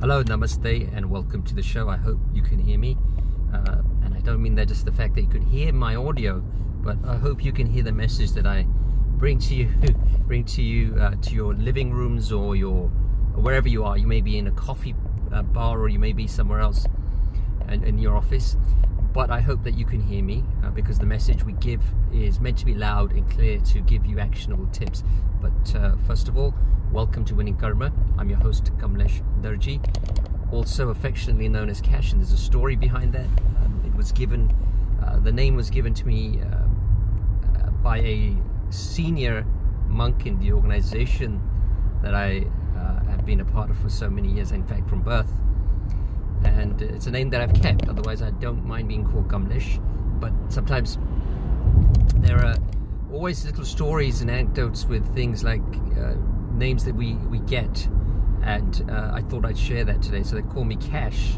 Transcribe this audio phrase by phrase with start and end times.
[0.00, 1.90] Hello, namaste, and welcome to the show.
[1.90, 2.96] I hope you can hear me.
[3.52, 6.42] Uh, and I don't mean that just the fact that you can hear my audio,
[6.82, 8.62] but I hope you can hear the message that I
[9.18, 9.68] bring to you,
[10.26, 12.90] bring to you uh, to your living rooms or your
[13.34, 13.98] or wherever you are.
[13.98, 14.94] You may be in a coffee
[15.34, 16.86] uh, bar or you may be somewhere else,
[17.68, 18.56] and in your office.
[19.12, 21.82] But I hope that you can hear me uh, because the message we give
[22.12, 25.02] is meant to be loud and clear to give you actionable tips.
[25.40, 26.54] But uh, first of all,
[26.92, 27.92] welcome to Winning Karma.
[28.18, 29.80] I'm your host, Kamlesh Darji,
[30.52, 33.26] also affectionately known as Cash, and there's a story behind that.
[33.64, 34.54] Um, it was given,
[35.04, 38.36] uh, the name was given to me uh, uh, by a
[38.70, 39.44] senior
[39.88, 41.42] monk in the organization
[42.02, 42.46] that I
[42.76, 45.32] uh, have been a part of for so many years, in fact, from birth
[46.44, 47.88] and it's a name that I've kept.
[47.88, 49.80] Otherwise, I don't mind being called Kamlesh.
[50.20, 50.98] But sometimes
[52.16, 52.56] there are
[53.12, 55.62] always little stories and anecdotes with things like
[55.98, 56.14] uh,
[56.52, 57.88] names that we we get,
[58.42, 60.22] and uh, I thought I'd share that today.
[60.22, 61.36] So they call me Cash,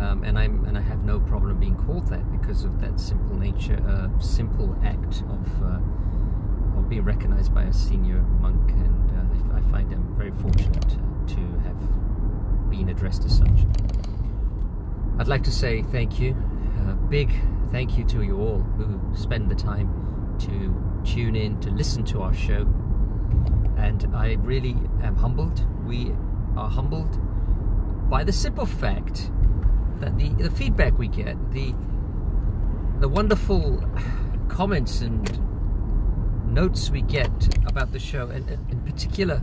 [0.00, 3.36] um, and I'm and I have no problem being called that because of that simple
[3.36, 9.54] nature, uh, simple act of uh, of being recognized by a senior monk, and uh,
[9.54, 10.96] I, I find I'm very fortunate
[11.28, 13.66] to have been addressed as such.
[15.18, 16.36] I'd like to say thank you,
[16.88, 17.32] a big
[17.70, 22.22] thank you to you all who spend the time to tune in, to listen to
[22.22, 22.62] our show.
[23.76, 25.64] And I really am humbled.
[25.84, 26.12] We
[26.56, 27.18] are humbled
[28.10, 29.30] by the simple fact
[30.00, 31.74] that the, the feedback we get, the
[33.00, 33.84] the wonderful
[34.48, 35.40] comments and
[36.46, 39.36] notes we get about the show, and in particular,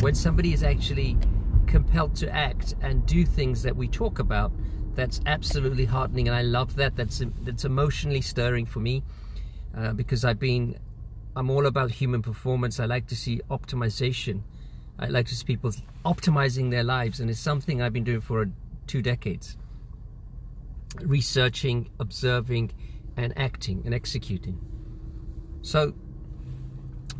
[0.00, 1.18] when somebody is actually
[1.66, 4.52] compelled to act and do things that we talk about
[4.94, 6.96] that's absolutely heartening, and I love that.
[6.96, 9.02] That's that's emotionally stirring for me
[9.76, 10.78] uh, because I've been
[11.36, 12.80] I'm all about human performance.
[12.80, 14.42] I like to see optimization.
[14.98, 15.72] I like to see people
[16.04, 18.50] optimizing their lives, and it's something I've been doing for
[18.86, 19.56] two decades.
[21.00, 22.72] Researching, observing,
[23.16, 24.58] and acting and executing.
[25.62, 25.94] So,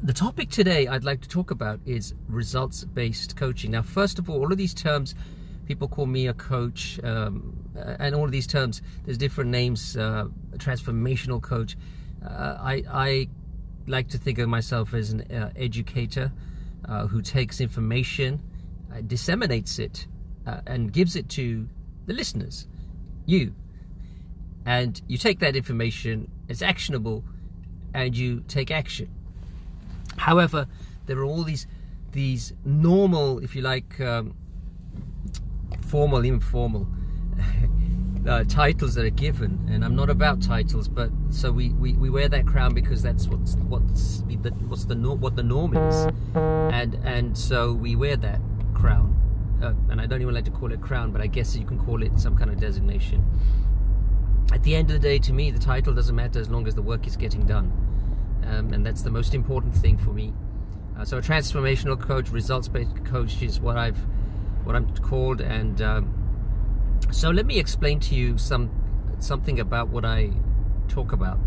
[0.02, 3.70] the topic today I'd like to talk about is results based coaching.
[3.70, 5.14] Now, first of all, all of these terms
[5.70, 8.82] people call me a coach, um, and all of these terms.
[9.04, 9.96] There's different names.
[9.96, 11.76] Uh, transformational coach.
[12.24, 13.28] Uh, I, I
[13.86, 16.32] like to think of myself as an uh, educator
[16.86, 18.40] uh, who takes information,
[18.92, 20.06] uh, disseminates it,
[20.46, 21.68] uh, and gives it to
[22.06, 22.66] the listeners,
[23.26, 23.54] you.
[24.66, 27.24] And you take that information, it's actionable,
[27.94, 29.08] and you take action.
[30.16, 30.66] However,
[31.06, 31.66] there are all these
[32.12, 34.34] these normal, if you like, um,
[35.86, 36.88] formal, informal
[38.28, 39.66] uh, titles that are given.
[39.70, 43.26] And I'm not about titles, but so we, we, we wear that crown because that's
[43.26, 48.40] what's what's the, what's the what the norm is, and and so we wear that
[48.74, 49.16] crown.
[49.62, 51.78] Uh, and I don't even like to call it crown, but I guess you can
[51.78, 53.24] call it some kind of designation.
[54.52, 56.74] At the end of the day, to me, the title doesn't matter as long as
[56.74, 57.70] the work is getting done,
[58.46, 60.32] um, and that's the most important thing for me.
[60.98, 63.98] Uh, so, a transformational coach, results-based coach, is what I've
[64.64, 65.40] what I'm called.
[65.40, 66.14] And um,
[67.10, 68.70] so let me explain to you some
[69.18, 70.30] something about what I
[70.88, 71.38] talk about.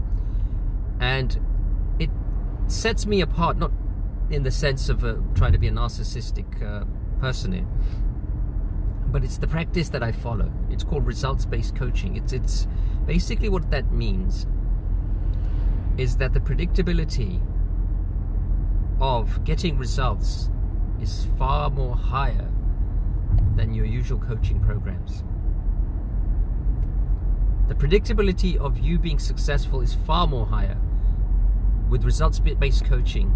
[1.00, 1.40] And
[2.00, 2.10] it
[2.68, 3.72] sets me apart, not
[4.30, 6.86] in the sense of uh, trying to be a narcissistic uh,
[7.20, 7.68] person here,
[9.08, 10.52] but it's the practice that I follow.
[10.70, 12.16] It's called results-based coaching.
[12.16, 12.68] It's it's
[13.06, 14.48] basically what that means
[15.98, 17.40] is that the predictability
[19.00, 20.50] of getting results
[21.02, 22.50] is far more higher
[23.56, 25.24] than your usual coaching programs.
[27.68, 30.78] The predictability of you being successful is far more higher
[31.90, 33.34] with results based coaching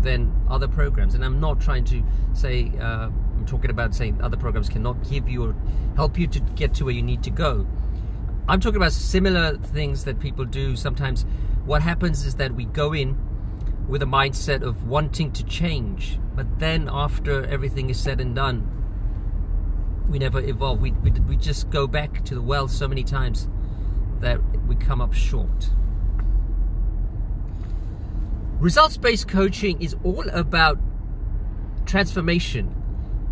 [0.00, 1.14] than other programs.
[1.14, 2.02] And I'm not trying to
[2.34, 5.54] say, uh, I'm talking about saying other programs cannot give you or
[5.96, 7.66] help you to get to where you need to go.
[8.48, 10.76] I'm talking about similar things that people do.
[10.76, 11.24] Sometimes
[11.64, 13.16] what happens is that we go in
[13.88, 18.85] with a mindset of wanting to change, but then after everything is said and done,
[20.08, 20.80] we never evolve.
[20.80, 23.48] We, we, we just go back to the well so many times
[24.20, 25.70] that we come up short.
[28.58, 30.78] Results based coaching is all about
[31.84, 32.74] transformation,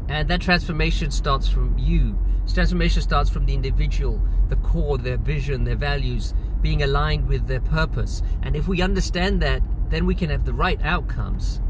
[0.09, 2.19] and that transformation starts from you.
[2.53, 7.61] Transformation starts from the individual, the core, their vision, their values, being aligned with their
[7.61, 8.23] purpose.
[8.43, 11.61] And if we understand that, then we can have the right outcomes.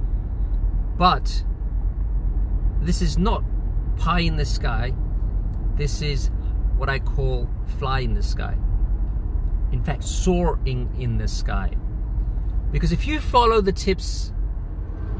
[0.96, 1.44] But
[2.80, 3.44] this is not
[3.96, 4.94] pie in the sky.
[5.76, 6.30] This is
[6.76, 7.48] what I call
[7.78, 8.56] fly in the sky.
[9.72, 11.76] In fact, soaring in the sky.
[12.70, 14.32] Because if you follow the tips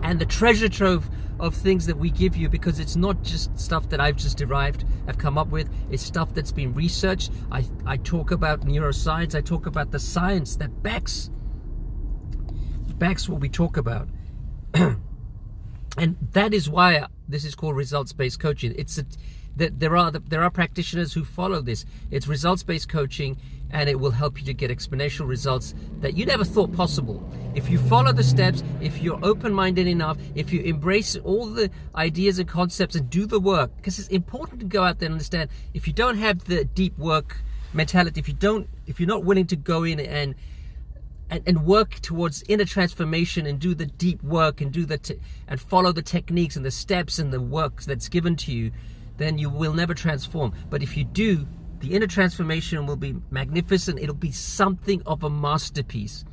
[0.03, 1.09] and the treasure trove
[1.41, 4.85] of things that we give you because it's not just stuff that I've just derived,
[5.09, 5.69] I've come up with.
[5.91, 7.33] It's stuff that's been researched.
[7.51, 9.35] I, I talk about neuroscience.
[9.35, 11.31] I talk about the science that backs
[12.99, 14.09] backs what we talk about.
[14.75, 18.75] and that is why this is called results-based coaching.
[18.77, 19.05] It's a,
[19.57, 21.85] there are there are practitioners who follow this.
[22.11, 23.37] It's results-based coaching,
[23.71, 27.29] and it will help you to get exponential results that you never thought possible.
[27.55, 32.39] If you follow the steps, if you're open-minded enough, if you embrace all the ideas
[32.41, 35.51] and concepts and do the work, because it's important to go out there and understand.
[35.73, 37.43] If you don't have the deep work
[37.73, 40.35] mentality, if you don't, if you're not willing to go in and
[41.31, 45.21] and, and, work towards inner transformation and do the deep work and do the te-
[45.49, 48.71] and follow the techniques and the steps and the work that's given to you
[49.17, 50.53] then you will never transform.
[50.71, 51.47] But if you do,
[51.81, 53.99] the inner transformation will be magnificent.
[53.99, 56.25] It'll be something of a masterpiece.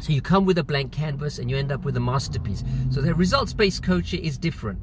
[0.00, 2.62] So you come with a blank canvas and you end up with a masterpiece.
[2.90, 4.80] So the results-based coaching is different.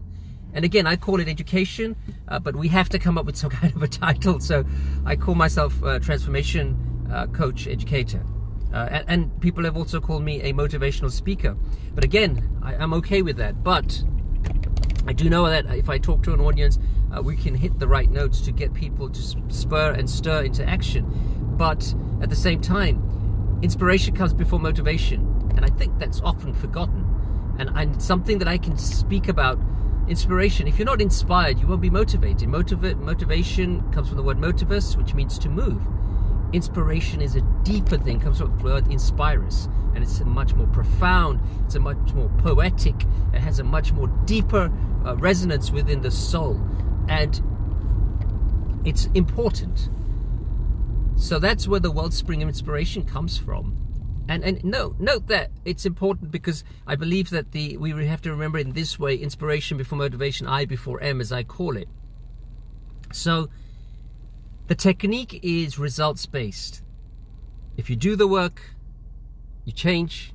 [0.54, 1.96] And again, I call it education,
[2.28, 4.40] uh, but we have to come up with some kind of a title.
[4.40, 4.66] So
[5.06, 8.24] I call myself a transformation uh, coach educator.
[8.75, 11.56] Uh, and, and, people have also called me a motivational speaker.
[11.94, 13.63] But again, I, am okay with that.
[13.63, 14.04] But
[15.07, 16.77] I do know that if I talk to an audience,
[17.16, 20.68] uh, we can hit the right notes to get people to spur and stir into
[20.68, 21.06] action.
[21.57, 25.22] But at the same time, inspiration comes before motivation.
[25.56, 27.06] And I think that's often forgotten.
[27.57, 29.57] And, and something that I can speak about
[30.10, 30.68] inspiration.
[30.68, 32.50] If you're not inspired, you won't be motivated.
[32.50, 35.81] Motiva- motivation comes from the word motivus, which means to move
[36.56, 41.40] inspiration is a deeper thing, comes from the word inspirus, and it's much more profound,
[41.66, 42.96] it's a much more poetic,
[43.34, 44.72] it has a much more deeper
[45.06, 46.60] uh, resonance within the soul,
[47.07, 47.42] and
[48.86, 49.90] it's important.
[51.18, 53.81] So that's where the wellspring of inspiration comes from.
[54.28, 58.31] And and no, note that it's important because I believe that the we have to
[58.31, 61.88] remember in this way inspiration before motivation, I before M, as I call it.
[63.12, 63.50] So
[64.68, 66.82] the technique is results based.
[67.78, 68.72] If you do the work,
[69.64, 70.34] you change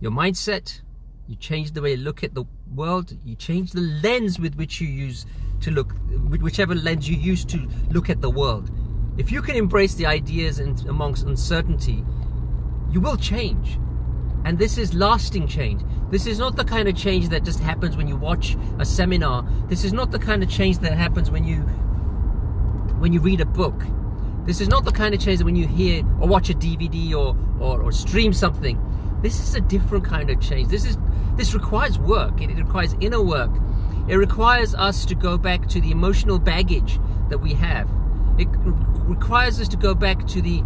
[0.00, 0.80] your mindset,
[1.28, 2.44] you change the way you look at the
[2.74, 5.26] world, you change the lens with which you use
[5.60, 5.94] to look,
[6.40, 8.70] whichever lens you use to look at the world.
[9.16, 12.04] If you can embrace the ideas and amongst uncertainty,
[12.90, 13.78] you will change.
[14.44, 15.82] And this is lasting change.
[16.10, 19.46] This is not the kind of change that just happens when you watch a seminar.
[19.68, 21.64] This is not the kind of change that happens when you
[23.02, 23.74] when you read a book.
[24.44, 27.12] This is not the kind of change that when you hear or watch a DVD
[27.14, 28.78] or, or, or stream something.
[29.22, 30.68] This is a different kind of change.
[30.68, 30.96] This is
[31.34, 32.40] this requires work.
[32.40, 33.50] It, it requires inner work.
[34.06, 37.90] It requires us to go back to the emotional baggage that we have.
[38.38, 40.62] It requires us to go back to the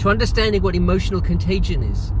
[0.00, 2.12] to understanding what emotional contagion is.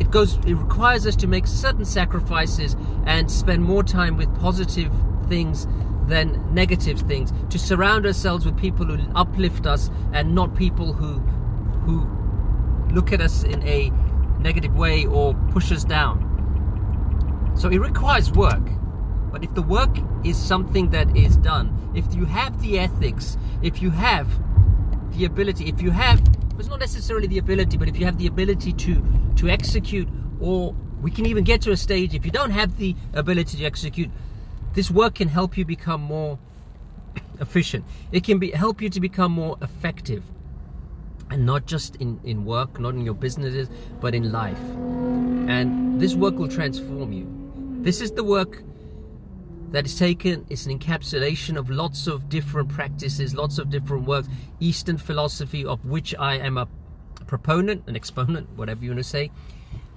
[0.00, 4.90] It goes it requires us to make certain sacrifices and spend more time with positive
[5.28, 5.66] things
[6.08, 7.32] than negative things.
[7.50, 11.20] To surround ourselves with people who uplift us and not people who
[11.84, 12.06] who
[12.92, 13.90] look at us in a
[14.40, 16.24] negative way or push us down.
[17.54, 18.62] So it requires work.
[19.30, 19.94] But if the work
[20.24, 24.28] is something that is done, if you have the ethics, if you have
[25.12, 26.22] the ability, if you have
[26.58, 29.02] it's not necessarily the ability, but if you have the ability to
[29.36, 30.08] to execute
[30.40, 33.64] or we can even get to a stage if you don't have the ability to
[33.64, 34.10] execute
[34.78, 36.38] this work can help you become more
[37.40, 37.84] efficient.
[38.12, 40.22] It can be help you to become more effective.
[41.32, 43.68] And not just in, in work, not in your businesses,
[44.00, 44.60] but in life.
[45.48, 47.26] And this work will transform you.
[47.82, 48.62] This is the work
[49.72, 54.28] that is taken, it's an encapsulation of lots of different practices, lots of different works,
[54.60, 56.68] Eastern philosophy, of which I am a
[57.26, 59.32] proponent, an exponent, whatever you want to say,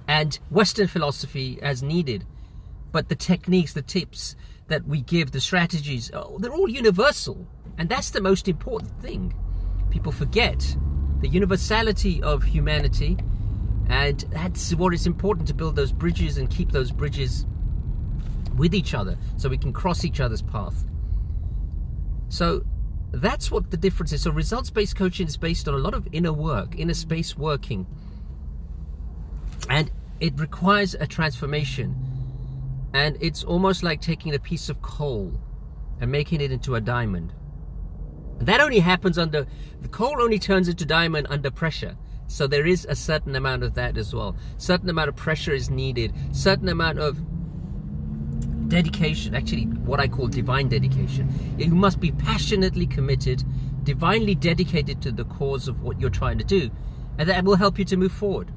[0.08, 2.26] and Western philosophy as needed.
[2.92, 4.36] But the techniques, the tips,
[4.68, 7.46] that we give, the strategies, oh, they're all universal.
[7.78, 9.34] And that's the most important thing.
[9.90, 10.76] People forget
[11.20, 13.18] the universality of humanity.
[13.88, 17.46] And that's what is important to build those bridges and keep those bridges
[18.56, 20.84] with each other so we can cross each other's path.
[22.28, 22.64] So
[23.10, 24.22] that's what the difference is.
[24.22, 27.86] So results based coaching is based on a lot of inner work, inner space working.
[29.68, 32.11] And it requires a transformation
[32.94, 35.40] and it's almost like taking a piece of coal
[36.00, 37.32] and making it into a diamond.
[38.40, 39.46] That only happens under
[39.80, 41.96] the coal only turns into diamond under pressure.
[42.26, 44.36] So there is a certain amount of that as well.
[44.56, 46.12] Certain amount of pressure is needed.
[46.32, 47.20] Certain amount of
[48.68, 51.54] dedication, actually what I call divine dedication.
[51.58, 53.44] You must be passionately committed,
[53.84, 56.70] divinely dedicated to the cause of what you're trying to do,
[57.18, 58.50] and that will help you to move forward.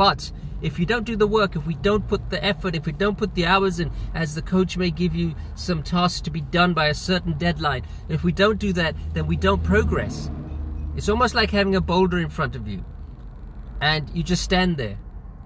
[0.00, 2.92] But if you don't do the work, if we don't put the effort, if we
[2.92, 6.40] don't put the hours in, as the coach may give you some tasks to be
[6.40, 10.30] done by a certain deadline, if we don't do that, then we don't progress.
[10.96, 12.82] It's almost like having a boulder in front of you
[13.82, 14.96] and you just stand there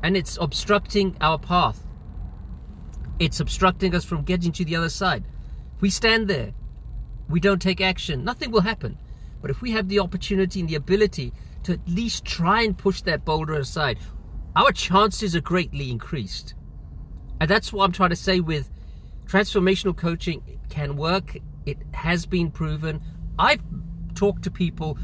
[0.05, 1.85] and it's obstructing our path.
[3.19, 5.25] It's obstructing us from getting to the other side.
[5.81, 6.53] We stand there,
[7.29, 8.99] we don't take action, nothing will happen.
[9.43, 11.33] But if we have the opportunity and the ability
[11.65, 13.99] to at least try and push that boulder aside,
[14.57, 16.55] our chances are greatly increased.
[17.41, 18.71] And that's what I'm trying to say with
[19.27, 21.37] transformational coaching can work.
[21.67, 23.01] It has been proven.
[23.39, 23.63] I've
[24.15, 24.99] talked to people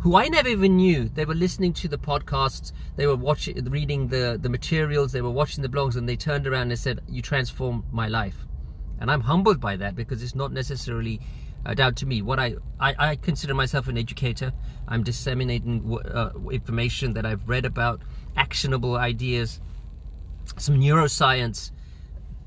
[0.00, 1.08] who I never even knew.
[1.08, 5.30] They were listening to the podcasts, they were watching, reading the, the materials, they were
[5.30, 8.46] watching the blogs, and they turned around and said, You transformed my life.
[9.00, 11.20] And I'm humbled by that because it's not necessarily
[11.66, 12.22] uh, down to me.
[12.22, 14.52] What I, I, I, consider myself an educator.
[14.86, 18.00] I'm disseminating uh, information that I've read about,
[18.36, 19.60] actionable ideas,
[20.56, 21.70] some neuroscience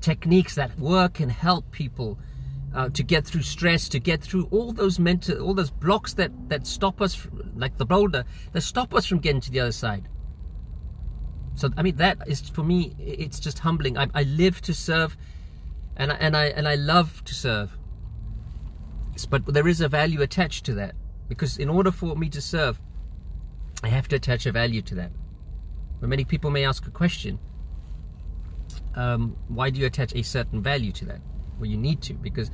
[0.00, 2.18] techniques that work and help people
[2.74, 6.30] uh, to get through stress, to get through all those mental, all those blocks that
[6.48, 10.08] that stop us, like the boulder, that stop us from getting to the other side.
[11.54, 13.98] So I mean, that is for me, it's just humbling.
[13.98, 15.16] I, I live to serve,
[15.96, 17.76] and I, and I and I love to serve.
[19.28, 20.94] But there is a value attached to that
[21.28, 22.80] because in order for me to serve,
[23.82, 25.10] I have to attach a value to that.
[26.00, 27.38] But many people may ask a question:
[28.94, 31.20] um, Why do you attach a certain value to that?
[31.58, 32.50] Well, you need to because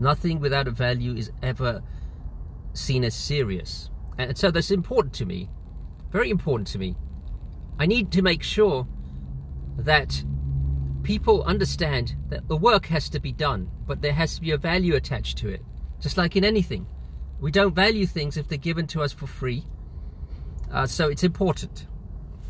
[0.00, 1.82] nothing without a value is ever
[2.72, 3.90] seen as serious.
[4.18, 5.50] And so that's important to me,
[6.10, 6.96] very important to me.
[7.78, 8.86] I need to make sure
[9.76, 10.24] that
[11.02, 14.56] people understand that the work has to be done, but there has to be a
[14.56, 15.62] value attached to it.
[16.00, 16.86] Just like in anything,
[17.40, 19.66] we don't value things if they're given to us for free.
[20.72, 21.86] Uh, so it's important.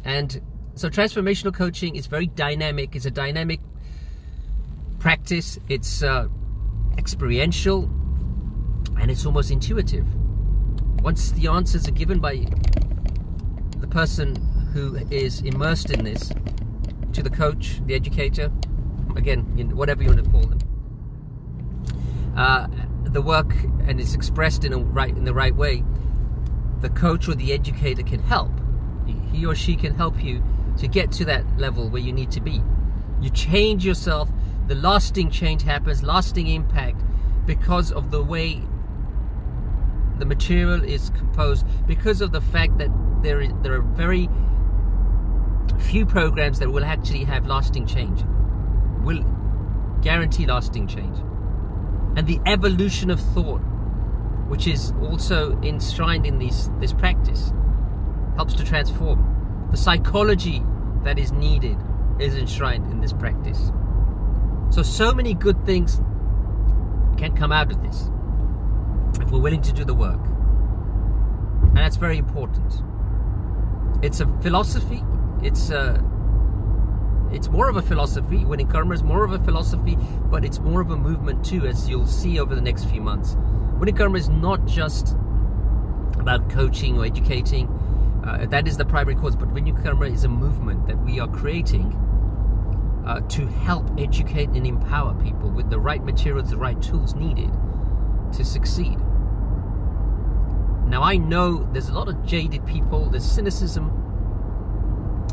[0.06, 0.40] And
[0.76, 2.94] so transformational coaching is very dynamic.
[2.94, 3.60] It's a dynamic
[5.00, 6.28] practice, it's uh,
[6.96, 7.90] experiential,
[9.00, 10.06] and it's almost intuitive.
[11.02, 12.46] Once the answers are given by
[13.78, 14.36] the person
[14.72, 16.32] who is immersed in this
[17.12, 18.52] to the coach, the educator,
[19.16, 19.42] again,
[19.76, 20.58] whatever you want to call them,
[22.36, 22.68] uh,
[23.04, 23.52] the work
[23.86, 25.82] and it's expressed in a right in the right way,
[26.80, 28.52] the coach or the educator can help.
[29.36, 30.42] He or she can help you
[30.78, 32.62] to get to that level where you need to be.
[33.20, 34.30] You change yourself
[34.66, 37.02] the lasting change happens, lasting impact,
[37.44, 38.62] because of the way
[40.18, 42.90] the material is composed, because of the fact that
[43.22, 44.28] there is there are very
[45.78, 48.24] few programs that will actually have lasting change,
[49.04, 49.22] will
[50.02, 51.18] guarantee lasting change,
[52.16, 53.60] and the evolution of thought,
[54.48, 57.52] which is also enshrined in this this practice,
[58.36, 59.68] helps to transform.
[59.70, 60.62] The psychology
[61.02, 61.76] that is needed
[62.18, 63.72] is enshrined in this practice.
[64.70, 65.96] So, so many good things
[67.16, 68.10] can come out of this
[69.20, 70.20] if we're willing to do the work.
[71.62, 72.82] And that's very important.
[74.02, 75.02] It's a philosophy.
[75.42, 76.04] It's a
[77.32, 78.44] it's more of a philosophy.
[78.44, 79.98] Winning karma is more of a philosophy,
[80.30, 83.36] but it's more of a movement too, as you'll see over the next few months.
[83.78, 85.16] Winning karma is not just
[86.18, 87.66] about coaching or educating.
[88.26, 91.28] Uh, that is the primary cause, but winning karma is a movement that we are
[91.28, 91.92] creating
[93.06, 97.50] uh, to help educate and empower people with the right materials, the right tools needed
[98.32, 98.98] to succeed.
[100.88, 103.92] Now, I know there's a lot of jaded people, there's cynicism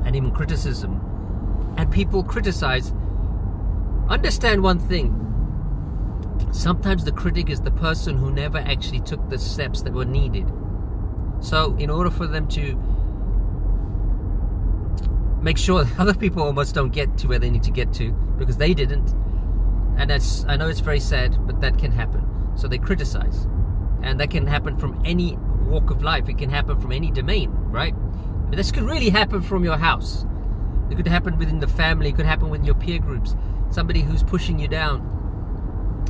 [0.05, 1.01] and even criticism,
[1.77, 2.93] and people criticize.
[4.07, 5.19] Understand one thing
[6.51, 10.51] sometimes the critic is the person who never actually took the steps that were needed.
[11.43, 12.75] So, in order for them to
[15.41, 18.57] make sure other people almost don't get to where they need to get to because
[18.57, 19.13] they didn't.
[19.97, 22.25] And that's I know it's very sad, but that can happen.
[22.55, 23.45] So they criticize.
[24.01, 25.35] And that can happen from any
[25.65, 26.29] walk of life.
[26.29, 27.93] It can happen from any domain, right?
[28.49, 30.25] But this could really happen from your house.
[30.89, 33.35] It could happen within the family, it could happen with your peer groups,
[33.69, 35.09] somebody who's pushing you down.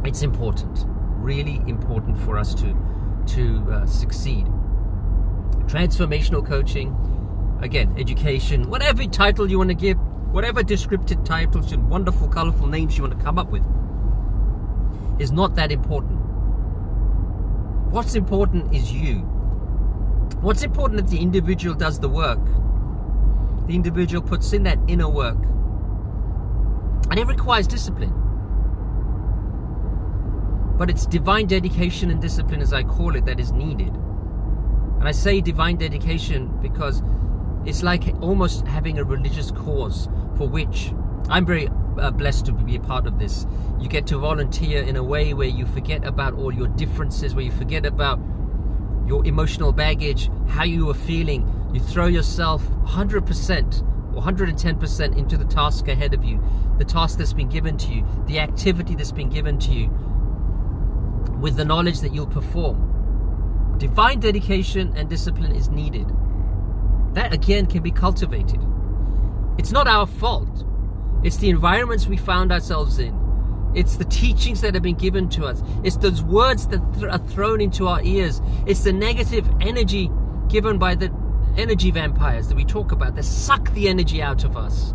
[0.03, 2.75] It's important, really important for us to
[3.35, 4.47] to uh, succeed.
[5.67, 6.95] Transformational coaching
[7.61, 9.97] again, education, whatever title you want to give,
[10.31, 13.63] whatever descriptive titles and wonderful, colorful names you want to come up with,
[15.19, 16.19] is not that important.
[17.91, 19.19] What's important is you.
[20.41, 22.43] What's important is the individual does the work.
[23.67, 25.37] The individual puts in that inner work.
[27.09, 28.13] And it requires discipline.
[30.77, 33.95] But it's divine dedication and discipline, as I call it, that is needed.
[35.03, 37.03] And I say divine dedication because
[37.65, 40.07] it's like almost having a religious cause
[40.37, 40.93] for which
[41.27, 41.67] I'm very
[41.99, 43.45] uh, blessed to be a part of this.
[43.81, 47.43] You get to volunteer in a way where you forget about all your differences, where
[47.43, 48.17] you forget about
[49.05, 51.53] your emotional baggage, how you are feeling.
[51.73, 56.41] You throw yourself 100% or 110% into the task ahead of you,
[56.77, 59.89] the task that's been given to you, the activity that's been given to you,
[61.41, 62.92] with the knowledge that you'll perform.
[63.77, 66.07] Divine dedication and discipline is needed.
[67.13, 68.59] That again can be cultivated.
[69.57, 70.65] It's not our fault.
[71.23, 73.19] It's the environments we found ourselves in.
[73.75, 75.63] It's the teachings that have been given to us.
[75.83, 78.41] It's those words that th- are thrown into our ears.
[78.65, 80.11] It's the negative energy
[80.47, 81.11] given by the
[81.57, 84.91] energy vampires that we talk about that suck the energy out of us.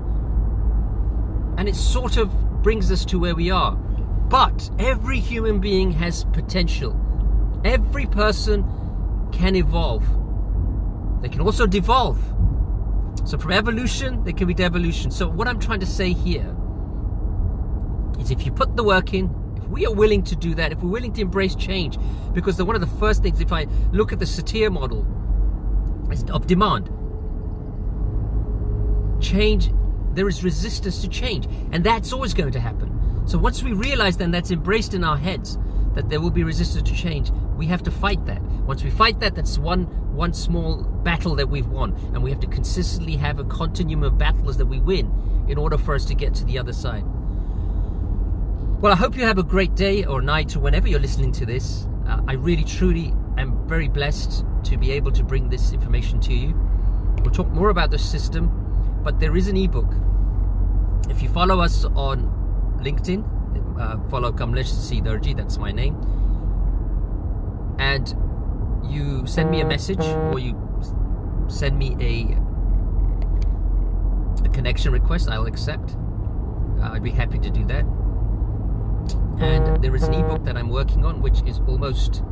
[1.57, 3.75] And it sort of brings us to where we are.
[3.75, 6.93] But every human being has potential.
[7.65, 8.65] Every person
[9.33, 10.05] can evolve.
[11.23, 12.19] They can also devolve.
[13.25, 15.11] So from evolution, there can be devolution.
[15.11, 16.57] So what I'm trying to say here
[18.21, 20.79] is if you put the work in, if we are willing to do that, if
[20.83, 21.99] we're willing to embrace change,
[22.33, 25.07] because the, one of the first things, if I look at the Satir model
[26.33, 26.89] of demand,
[29.21, 29.71] change,
[30.15, 32.95] there is resistance to change, and that's always going to happen.
[33.27, 35.59] So once we realize then that's embraced in our heads,
[35.95, 38.41] that there will be resistance to change, we have to fight that.
[38.41, 39.85] Once we fight that, that's one
[40.15, 44.17] one small battle that we've won, and we have to consistently have a continuum of
[44.17, 45.13] battles that we win
[45.49, 47.05] in order for us to get to the other side.
[48.81, 51.47] Well, I hope you have a great day or night or whenever you're listening to
[51.47, 51.87] this.
[52.07, 56.35] Uh, I really, truly am very blessed to be able to bring this information to
[56.35, 56.55] you.
[57.23, 58.51] We'll talk more about the system,
[59.03, 59.93] but there is an ebook.
[61.09, 62.31] If you follow us on
[62.81, 63.25] LinkedIn,
[63.81, 65.97] uh, follow Kamlesh Sidarji, that's my name,
[67.79, 68.15] and
[68.85, 70.55] you send me a message or you
[71.49, 72.37] send me a,
[74.45, 75.97] a connection request, I'll accept.
[76.81, 77.85] Uh, I'd be happy to do that.
[79.41, 82.23] And there is an ebook that I'm working on which is almost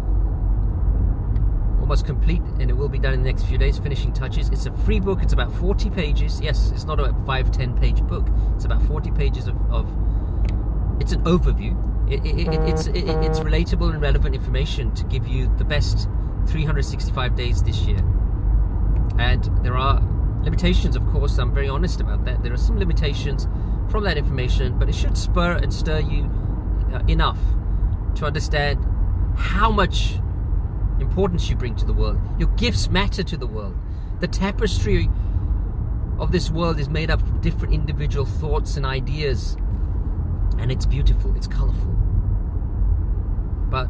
[1.81, 4.49] almost complete and it will be done in the next few days finishing touches.
[4.49, 5.23] It's a free book.
[5.23, 6.41] It's about 40 pages.
[6.41, 8.27] Yes it's not a 5 10 page book.
[8.57, 9.89] It's about 40 pages of, of
[11.01, 15.53] it's an overview it, it, it, it's it's relatable and relevant information to give you
[15.59, 16.09] the best
[16.47, 17.99] 365 days this year
[19.19, 20.01] and there are
[20.43, 23.49] limitations of course I'm very honest about that there are some limitations
[23.91, 26.31] from that information but it should spur and stir you
[26.93, 27.39] uh, enough
[28.17, 28.85] to understand
[29.37, 30.15] how much
[31.01, 32.19] importance you bring to the world.
[32.39, 33.77] Your gifts matter to the world.
[34.21, 35.09] The tapestry
[36.19, 39.57] of this world is made up of different individual thoughts and ideas,
[40.59, 41.96] and it's beautiful, it's colorful.
[43.71, 43.89] But,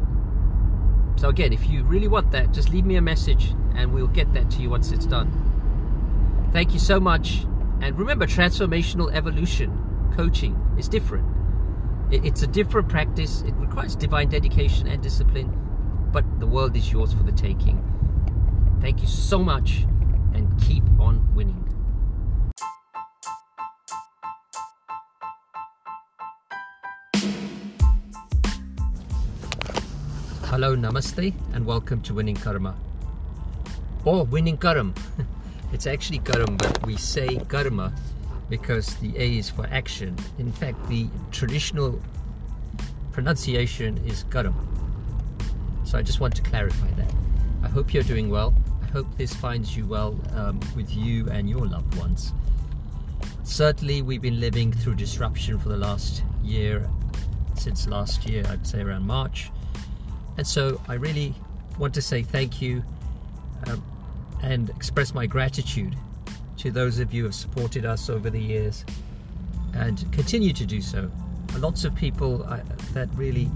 [1.17, 4.33] so again, if you really want that, just leave me a message and we'll get
[4.33, 5.31] that to you once it's done.
[6.51, 7.45] Thank you so much.
[7.81, 11.27] And remember, transformational evolution coaching is different.
[12.09, 13.41] It's a different practice.
[13.41, 15.51] It requires divine dedication and discipline,
[16.11, 17.83] but the world is yours for the taking.
[18.81, 19.85] Thank you so much
[20.33, 21.76] and keep on winning.
[30.57, 32.73] Hello, namaste, and welcome to Winning Karma.
[34.05, 34.95] Or Winning Karam.
[35.71, 37.93] it's actually Karam, but we say Karma
[38.49, 40.17] because the A is for action.
[40.39, 42.01] In fact, the traditional
[43.11, 44.55] pronunciation is Garam.
[45.83, 47.13] So I just want to clarify that.
[47.61, 48.55] I hope you're doing well.
[48.81, 52.33] I hope this finds you well um, with you and your loved ones.
[53.43, 56.89] Certainly, we've been living through disruption for the last year,
[57.53, 59.51] since last year, I'd say around March.
[60.37, 61.33] And so I really
[61.77, 62.83] want to say thank you
[63.67, 63.83] um,
[64.41, 65.95] and express my gratitude
[66.57, 68.85] to those of you who have supported us over the years
[69.73, 71.11] and continue to do so.
[71.57, 72.59] Lots of people uh,
[72.93, 73.49] that really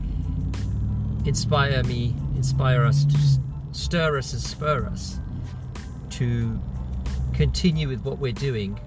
[1.26, 3.18] inspire me, inspire us to
[3.72, 5.20] stir us and spur us
[6.12, 6.60] to
[7.34, 8.80] continue with what we're doing.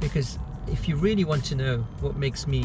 [0.00, 2.64] Because if you really want to know what makes me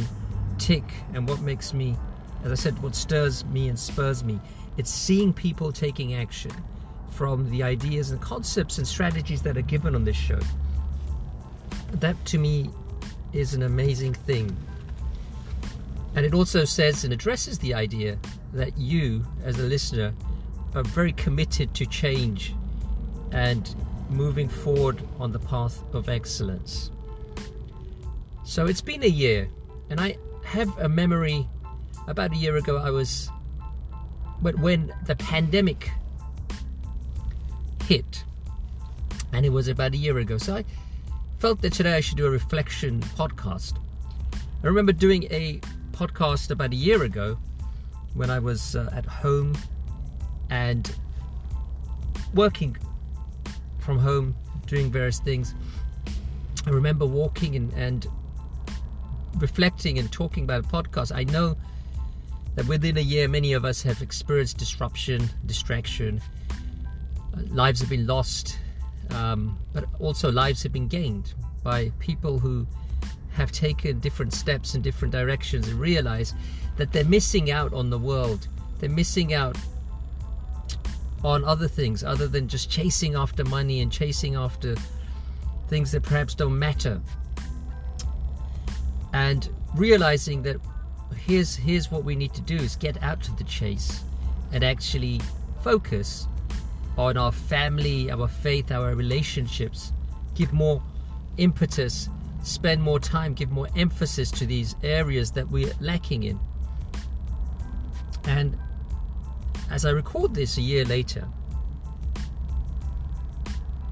[0.57, 0.83] tick
[1.13, 1.95] and what makes me,
[2.43, 4.39] as I said, what stirs me and spurs me,
[4.77, 6.51] it's seeing people taking action
[7.11, 10.39] from the ideas and concepts and strategies that are given on this show.
[11.93, 12.69] That to me
[13.33, 14.55] is an amazing thing.
[16.15, 18.17] And it also says and addresses the idea
[18.53, 20.13] that you, as a listener,
[20.75, 22.55] are very committed to change
[23.31, 23.75] and
[24.09, 26.91] moving forward on the path of excellence.
[28.43, 29.47] So it's been a year,
[29.89, 31.47] and I have a memory
[32.11, 33.29] about a year ago I was
[34.41, 35.91] but when the pandemic
[37.83, 38.23] hit
[39.33, 40.37] And it was about a year ago.
[40.37, 40.65] So I
[41.39, 43.73] felt that today I should do a reflection podcast.
[44.63, 45.59] I remember doing a
[45.91, 47.37] podcast about a year ago
[48.13, 49.57] when I was uh, at home
[50.49, 50.93] and
[52.33, 52.77] working
[53.79, 54.35] from home,
[54.67, 55.55] doing various things.
[56.65, 58.07] I remember walking and, and
[59.37, 61.15] reflecting and talking about a podcast.
[61.15, 61.57] I know
[62.55, 68.05] that within a year, many of us have experienced disruption, distraction, uh, lives have been
[68.05, 68.59] lost,
[69.11, 71.33] um, but also lives have been gained
[71.63, 72.67] by people who
[73.33, 76.33] have taken different steps in different directions and realize
[76.75, 78.47] that they're missing out on the world.
[78.79, 79.57] They're missing out
[81.23, 84.75] on other things other than just chasing after money and chasing after
[85.67, 86.99] things that perhaps don't matter.
[89.13, 90.57] And realizing that
[91.15, 94.03] here's here's what we need to do is get out to the chase
[94.51, 95.21] and actually
[95.63, 96.27] focus
[96.97, 99.93] on our family, our faith, our relationships,
[100.35, 100.81] give more
[101.37, 102.09] impetus,
[102.43, 106.39] spend more time, give more emphasis to these areas that we're lacking in.
[108.25, 108.57] And
[109.69, 111.27] as I record this a year later,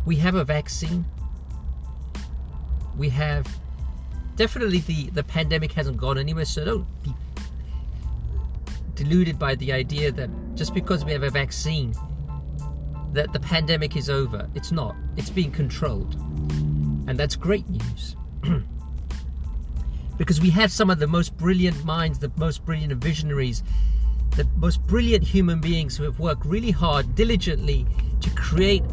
[0.06, 1.06] we have a vaccine.
[2.98, 3.48] We have
[4.40, 7.14] definitely the, the pandemic hasn't gone anywhere, so don't be
[8.96, 11.94] deluded by the idea that just because we have a vaccine
[13.12, 14.50] that the pandemic is over.
[14.56, 14.96] It's not.
[15.18, 16.16] It's being controlled.
[17.06, 18.16] And that's great news.
[20.18, 23.62] because we have some of the most brilliant minds, the most brilliant visionaries,
[24.38, 27.86] the most brilliant human beings who have worked really hard, diligently
[28.22, 28.84] to create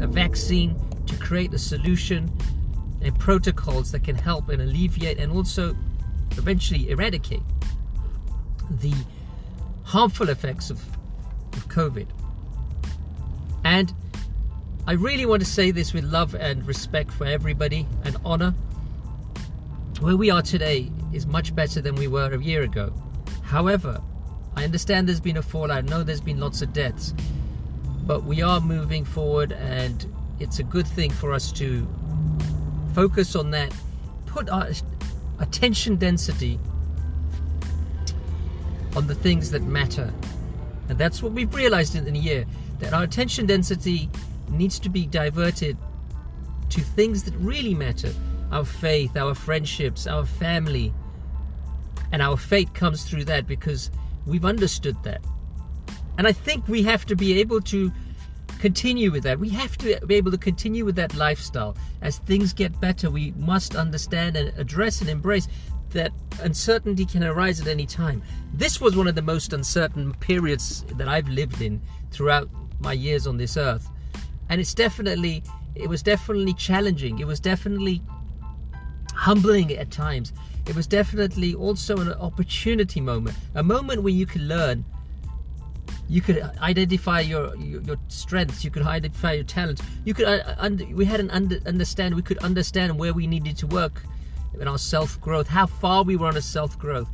[0.00, 0.74] a vaccine,
[1.04, 2.32] to create a solution
[3.04, 5.76] and protocols that can help and alleviate and also
[6.32, 7.42] eventually eradicate
[8.70, 8.94] the
[9.84, 10.82] harmful effects of,
[11.52, 12.06] of COVID.
[13.64, 13.92] And
[14.86, 18.54] I really want to say this with love and respect for everybody and honor.
[20.00, 22.92] Where we are today is much better than we were a year ago.
[23.42, 24.02] However,
[24.56, 27.14] I understand there's been a fallout, I know there's been lots of deaths,
[28.06, 30.04] but we are moving forward and
[30.40, 31.86] it's a good thing for us to
[32.94, 33.74] focus on that,
[34.26, 34.68] put our
[35.40, 36.58] attention density
[38.96, 40.12] on the things that matter.
[40.88, 42.44] And that's what we've realized in, a year
[42.78, 44.08] that our attention density
[44.50, 45.76] needs to be diverted
[46.70, 48.12] to things that really matter
[48.52, 50.92] our faith, our friendships, our family.
[52.12, 53.90] And our faith comes through that because
[54.26, 55.24] we've understood that.
[56.18, 57.90] And I think we have to be able to
[58.58, 59.38] continue with that.
[59.38, 61.76] We have to be able to continue with that lifestyle.
[62.02, 65.48] As things get better, we must understand and address and embrace
[65.90, 68.22] that uncertainty can arise at any time.
[68.52, 71.80] This was one of the most uncertain periods that I've lived in
[72.10, 72.48] throughout
[72.80, 73.88] my years on this earth.
[74.48, 75.42] And it's definitely,
[75.74, 77.18] it was definitely challenging.
[77.18, 78.02] It was definitely
[79.14, 80.32] humbling at times.
[80.66, 84.84] It was definitely also an opportunity moment, a moment where you can learn.
[86.08, 88.64] You could identify your, your, your strengths.
[88.64, 89.82] You could identify your talents.
[90.04, 92.14] You could uh, under, we had an under, understand.
[92.14, 94.02] We could understand where we needed to work
[94.60, 95.48] in our self growth.
[95.48, 97.08] How far we were on a self growth.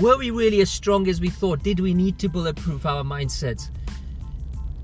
[0.00, 1.62] Were we really as strong as we thought?
[1.62, 3.70] Did we need to bulletproof our mindsets?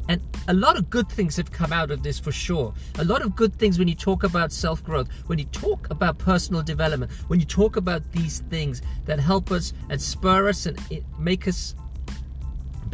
[0.08, 2.74] And a lot of good things have come out of this for sure.
[2.98, 6.18] A lot of good things when you talk about self growth, when you talk about
[6.18, 10.78] personal development, when you talk about these things that help us and spur us and
[11.18, 11.74] make us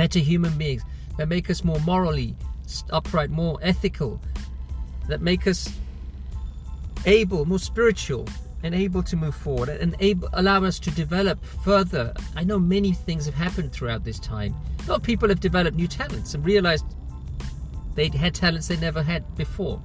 [0.01, 0.83] better human beings,
[1.19, 2.35] that make us more morally
[2.89, 4.19] upright, more ethical,
[5.09, 5.71] that make us
[7.05, 8.27] able, more spiritual,
[8.63, 12.15] and able to move forward and able, allow us to develop further.
[12.35, 14.55] I know many things have happened throughout this time.
[14.87, 16.87] A lot of people have developed new talents and realized
[17.95, 19.83] they had talents they never had before.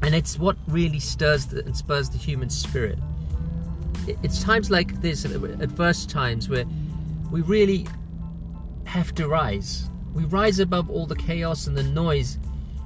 [0.00, 2.98] And it's what really stirs the, and spurs the human spirit.
[4.22, 6.64] It's times like this, uh, adverse times, where
[7.30, 7.86] we really
[8.92, 9.88] have to rise.
[10.12, 12.38] We rise above all the chaos and the noise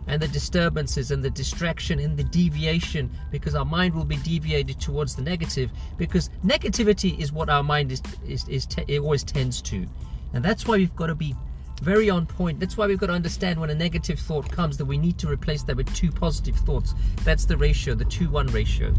[0.06, 4.80] and the disturbances and the distraction and the deviation because our mind will be deviated
[4.80, 9.24] towards the negative because negativity is what our mind is, is, is te- it always
[9.24, 9.84] tends to
[10.32, 11.34] and that's why we've got to be
[11.82, 12.60] very on point.
[12.60, 15.28] That's why we've got to understand when a negative thought comes that we need to
[15.28, 16.94] replace that with two positive thoughts.
[17.24, 18.94] That's the ratio, the 2 1 ratio.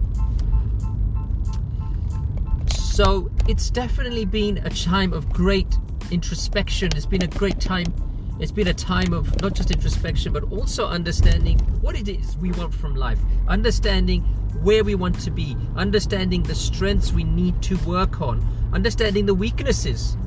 [2.75, 5.77] So it's definitely been a time of great
[6.11, 6.89] introspection.
[6.95, 7.93] It's been a great time.
[8.39, 12.51] It's been a time of not just introspection, but also understanding what it is we
[12.51, 14.21] want from life, understanding
[14.61, 19.33] where we want to be, understanding the strengths we need to work on, understanding the
[19.33, 20.17] weaknesses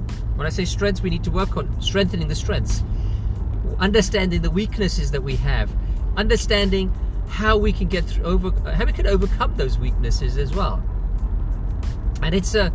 [0.40, 2.82] when I say strengths, we need to work on strengthening the strengths,
[3.78, 5.70] understanding the weaknesses that we have,
[6.16, 6.90] understanding
[7.28, 10.82] how we can get through over how we can overcome those weaknesses as well.
[12.22, 12.72] And it's a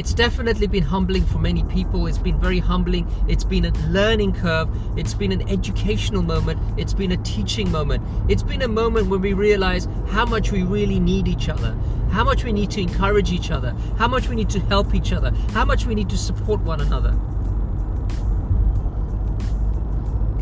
[0.00, 2.06] it's definitely been humbling for many people.
[2.06, 3.06] It's been very humbling.
[3.28, 4.70] It's been a learning curve.
[4.98, 6.58] It's been an educational moment.
[6.78, 8.02] It's been a teaching moment.
[8.26, 11.76] It's been a moment when we realize how much we really need each other,
[12.12, 15.12] how much we need to encourage each other, how much we need to help each
[15.12, 17.14] other, how much we need to support one another.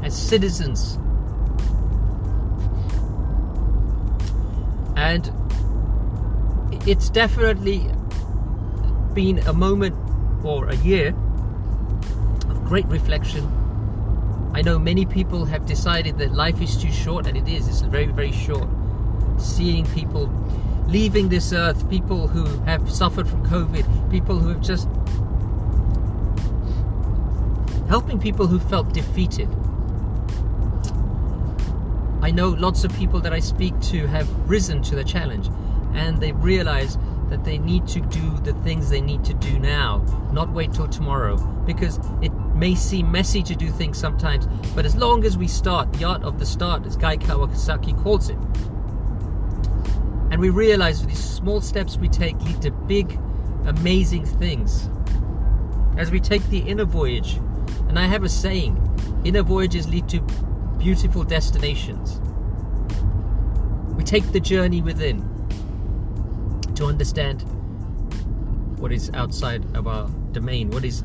[0.05, 1.01] As citizens.
[4.95, 5.33] And
[6.87, 7.91] it's definitely
[9.19, 9.97] been a moment
[10.45, 11.09] or a year
[12.51, 13.43] of great reflection.
[14.55, 17.81] I know many people have decided that life is too short, and it is, it's
[17.81, 18.69] very, very short.
[19.37, 20.29] Seeing people
[20.87, 24.89] leaving this earth, people who have suffered from COVID, people who have just
[27.89, 29.49] helping people who felt defeated.
[32.23, 35.51] I know lots of people that I speak to have risen to the challenge
[35.93, 40.05] and they've realized that they need to do the things they need to do now,
[40.33, 41.37] not wait till tomorrow.
[41.67, 45.93] Because it may seem messy to do things sometimes, but as long as we start,
[45.93, 48.39] the art of the start, as Guy Kawasaki calls it,
[50.31, 53.19] and we realize that these small steps we take lead to big,
[53.67, 54.89] amazing things.
[55.97, 57.39] As we take the inner voyage,
[57.89, 58.77] and I have a saying
[59.25, 60.21] inner voyages lead to
[60.79, 62.21] beautiful destinations.
[63.97, 65.38] We take the journey within
[66.79, 67.43] to understand
[68.79, 71.03] what is outside of our domain, what is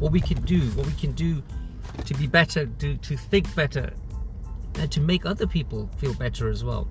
[0.00, 1.40] what we can do, what we can do
[2.04, 3.92] to be better, to, to think better,
[4.74, 6.88] and to make other people feel better as well.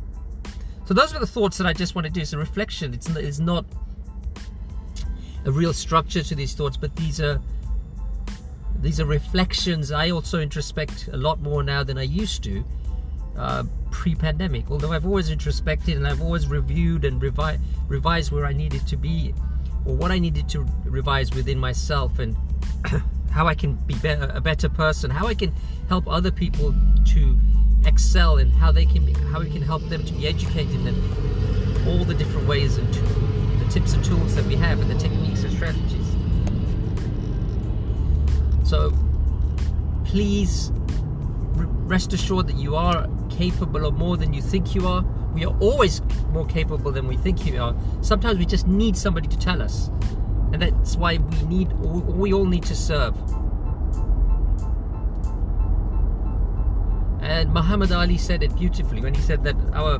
[0.85, 2.21] So those are the thoughts that I just want to do.
[2.21, 2.93] It's a reflection.
[2.93, 3.65] It's, it's not
[5.45, 7.41] a real structure to these thoughts, but these are
[8.79, 9.91] these are reflections.
[9.91, 12.63] I also introspect a lot more now than I used to
[13.37, 14.69] uh, pre-pandemic.
[14.69, 18.97] Although I've always introspected and I've always reviewed and revi- revised where I needed to
[18.97, 19.33] be,
[19.85, 22.35] or what I needed to revise within myself, and
[23.31, 25.53] how I can be, be a better person, how I can
[25.89, 26.73] help other people
[27.05, 27.37] to
[27.85, 31.87] excel, and how they can be, how we can help them to be educated, and
[31.87, 35.43] all the different ways and the tips and tools that we have, and the techniques
[35.43, 36.07] and strategies.
[38.67, 38.93] So
[40.03, 40.71] please
[41.87, 45.03] rest assured that you are capable of more than you think you are.
[45.33, 47.75] We are always more capable than we think we are.
[48.01, 49.89] Sometimes we just need somebody to tell us.
[50.51, 53.15] And that's why we need we all need to serve.
[57.21, 59.99] And Muhammad Ali said it beautifully when he said that our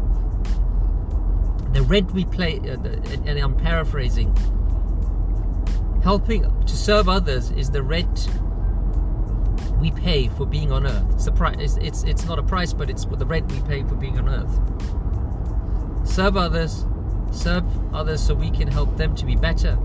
[1.73, 4.35] the rent we play, uh, the, and I'm paraphrasing,
[6.01, 8.29] helping to serve others is the rent
[9.79, 11.05] we pay for being on earth.
[11.13, 13.95] It's, price, it's, it's, it's not a price, but it's the rent we pay for
[13.95, 16.07] being on earth.
[16.07, 16.85] Serve others,
[17.31, 19.77] serve others so we can help them to be better,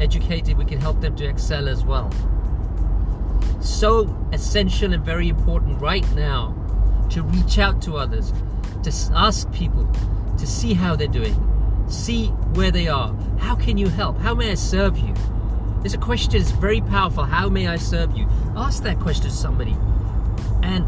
[0.00, 2.10] educated, we can help them to excel as well.
[3.60, 6.54] So essential and very important right now
[7.10, 8.32] to reach out to others,
[8.82, 9.90] to ask people,
[10.38, 11.34] to see how they're doing,
[11.88, 13.14] see where they are.
[13.38, 14.18] How can you help?
[14.18, 15.14] How may I serve you?
[15.86, 17.22] It's a question that's very powerful.
[17.22, 18.26] How may I serve you?
[18.56, 19.76] Ask that question to somebody,
[20.64, 20.84] and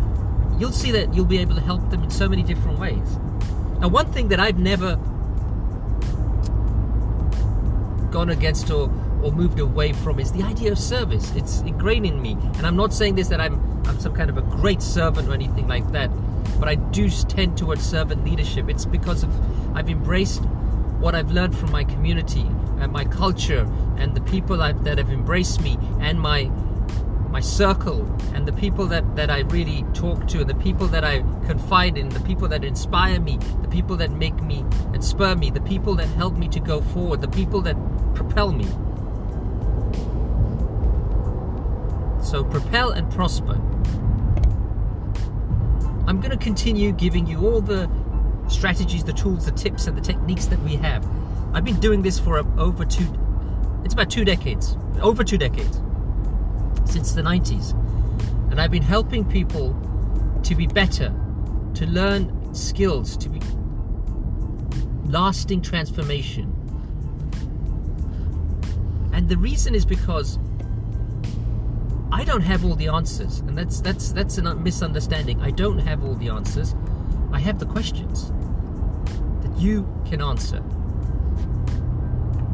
[0.60, 3.16] you'll see that you'll be able to help them in so many different ways.
[3.78, 4.96] Now, one thing that I've never
[8.10, 8.90] gone against or,
[9.22, 11.32] or moved away from is the idea of service.
[11.36, 13.54] It's ingrained in me, and I'm not saying this that I'm
[13.86, 16.10] I'm some kind of a great servant or anything like that,
[16.58, 18.68] but I do tend towards servant leadership.
[18.68, 19.30] It's because of
[19.76, 20.42] I've embraced
[20.98, 23.64] what I've learned from my community and my culture
[23.98, 26.50] and the people I've, that have embraced me and my
[27.30, 31.18] my circle and the people that, that I really talk to, the people that I
[31.46, 35.50] confide in, the people that inspire me, the people that make me and spur me,
[35.50, 37.76] the people that help me to go forward, the people that
[38.14, 38.66] propel me.
[42.24, 43.60] So propel and prosper.
[46.06, 47.90] I'm going to continue giving you all the
[48.48, 51.06] strategies, the tools, the tips, and the techniques that we have.
[51.52, 53.06] I've been doing this for over two,
[53.84, 55.80] it's about two decades, over two decades,
[56.84, 57.72] since the 90s.
[58.50, 59.76] And I've been helping people
[60.42, 61.14] to be better,
[61.74, 63.40] to learn skills, to be
[65.04, 66.54] lasting transformation.
[69.12, 70.38] And the reason is because
[72.10, 75.40] I don't have all the answers, and that's that's that's a misunderstanding.
[75.40, 76.74] I don't have all the answers.
[77.32, 78.32] I have the questions
[79.42, 80.62] that you can answer.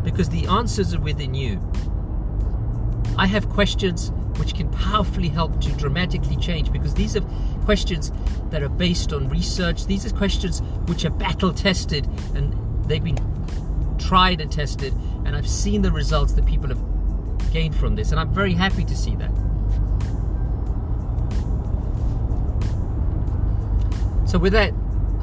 [0.05, 1.61] Because the answers are within you.
[3.19, 7.23] I have questions which can powerfully help to dramatically change because these are
[7.65, 8.13] questions
[8.51, 9.87] that are based on research.
[9.87, 12.55] These are questions which are battle tested and
[12.89, 13.19] they've been
[13.99, 14.93] tried and tested,
[15.25, 18.85] and I've seen the results that people have gained from this, and I'm very happy
[18.85, 19.31] to see that.
[24.29, 24.75] So with that,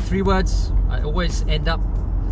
[0.04, 1.82] three words I always end up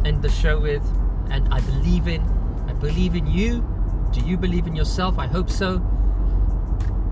[0.05, 0.83] end the show with,
[1.29, 2.38] and I believe in.
[2.79, 3.65] Believe in you.
[4.11, 5.19] Do you believe in yourself?
[5.19, 5.81] I hope so.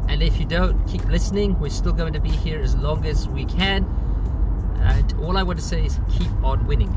[0.08, 1.60] And if you don't, keep listening.
[1.60, 3.84] We're still going to be here as long as we can.
[4.80, 6.95] And all I want to say is keep on winning.